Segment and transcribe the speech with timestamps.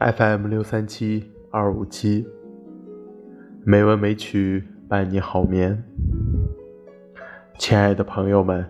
[0.00, 2.26] FM 六三七二五七，
[3.66, 5.84] 美文美曲伴你好眠。
[7.58, 8.64] 亲爱的朋友们，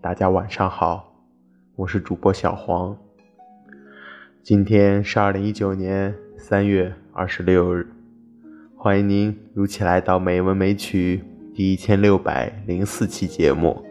[0.00, 1.12] 大家晚上好，
[1.74, 2.96] 我是主播小黄。
[4.44, 7.88] 今天是二零一九年三月二十六日，
[8.76, 11.20] 欢迎您如期来到《美文美曲》
[11.56, 13.84] 第一千六百零四期节目。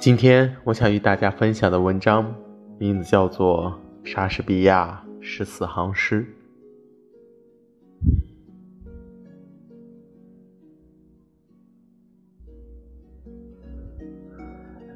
[0.00, 2.34] 今天我想与大家分享的文章
[2.78, 6.24] 名字叫做《莎士比亚十四行诗》。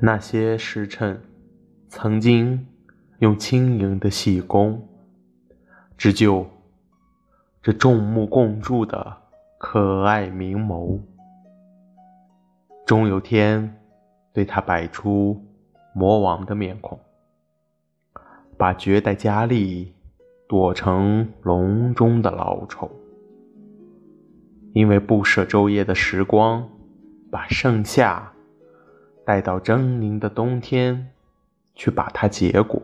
[0.00, 1.20] 那些时辰，
[1.88, 2.66] 曾经
[3.20, 4.86] 用轻盈的细工，
[5.96, 6.46] 织就
[7.62, 9.16] 这众目共祝的
[9.58, 11.00] 可爱明眸。
[12.84, 13.80] 终有天，
[14.34, 15.42] 对他摆出
[15.94, 17.00] 魔王的面孔，
[18.56, 19.92] 把绝代佳丽
[20.48, 22.90] 剁成笼中的老丑。
[24.72, 26.68] 因为不舍昼夜的时光，
[27.30, 28.30] 把盛夏。
[29.26, 31.10] 带到狰狞的冬天，
[31.74, 32.82] 去把它结果。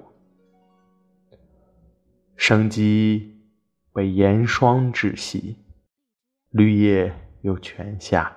[2.34, 3.38] 生机
[3.92, 5.58] 被严霜窒息，
[6.48, 8.34] 绿叶又全下，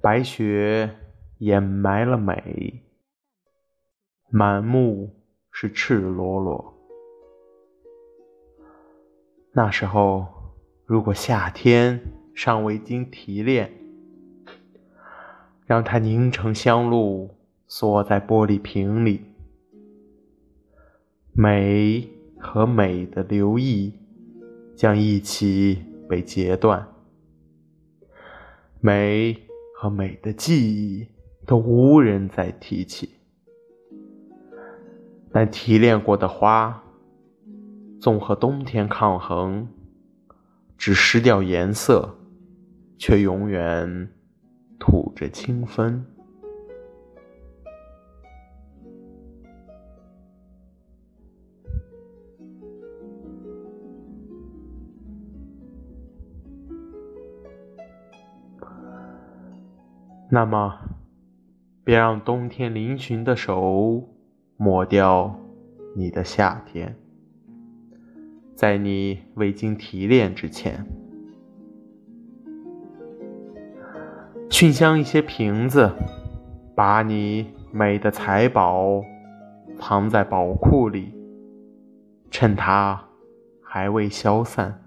[0.00, 0.96] 白雪
[1.38, 2.82] 掩埋了美，
[4.32, 5.10] 满目
[5.50, 6.72] 是赤裸裸。
[9.52, 10.24] 那时候，
[10.86, 12.00] 如果夏天
[12.32, 13.72] 尚未经提炼，
[15.66, 17.34] 让它凝成香露，
[17.66, 19.20] 锁在玻璃瓶里。
[21.32, 22.08] 美
[22.38, 23.92] 和美的留意
[24.76, 26.86] 将一起被截断，
[28.78, 29.36] 美
[29.74, 31.08] 和美的记忆
[31.44, 33.19] 都无人再提起。
[35.32, 36.82] 但提炼过的花，
[38.00, 39.68] 纵和冬天抗衡，
[40.76, 42.16] 只失掉颜色，
[42.98, 44.10] 却永远。
[44.82, 46.06] 吐着清芬。
[60.30, 60.78] 那么，
[61.84, 64.08] 别让冬天嶙峋的手
[64.62, 65.34] 抹掉
[65.96, 66.94] 你的夏天，
[68.54, 70.86] 在你未经提炼之前。
[74.50, 75.90] 熏香一些瓶子，
[76.74, 79.02] 把你美的财宝
[79.78, 81.14] 藏在宝库里，
[82.30, 83.02] 趁它
[83.62, 84.82] 还未消散。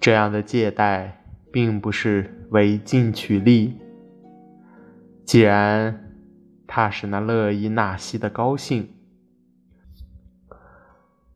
[0.00, 3.78] 这样的借贷并不是违禁取利，
[5.24, 6.03] 既然
[6.74, 8.88] 怕使那乐意纳西的高兴，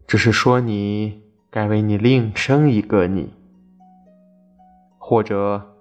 [0.05, 3.33] 只是说你该为你另生一个你，
[4.99, 5.77] 或者。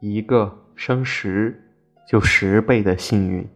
[0.00, 1.62] 一个生十，
[2.08, 3.48] 就十倍的幸运，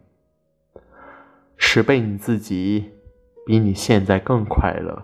[1.57, 2.91] 十倍你自己
[3.45, 5.03] 比你现在更快乐。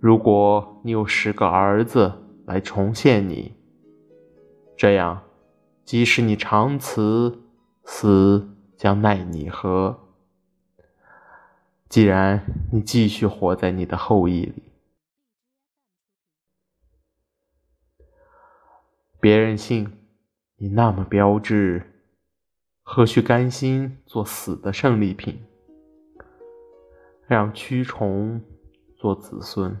[0.00, 2.12] 如果你有十个儿子
[2.44, 3.54] 来重现你，
[4.76, 5.22] 这样，
[5.84, 7.45] 即使你长辞，
[7.88, 9.96] 死将奈你何？
[11.88, 14.64] 既然你继续活在你的后裔里。
[19.20, 19.88] 别人信
[20.56, 22.04] 你那么标致，
[22.82, 25.46] 何须甘心做死的胜利品，
[27.28, 28.42] 让蛆虫
[28.96, 29.80] 做子孙？